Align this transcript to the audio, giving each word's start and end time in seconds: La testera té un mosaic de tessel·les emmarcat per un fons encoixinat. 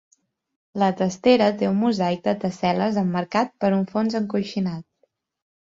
La 0.83 0.87
testera 1.01 1.49
té 1.59 1.69
un 1.73 1.77
mosaic 1.83 2.25
de 2.29 2.35
tessel·les 2.45 2.97
emmarcat 3.05 3.55
per 3.65 3.73
un 3.81 3.87
fons 3.95 4.21
encoixinat. 4.23 4.87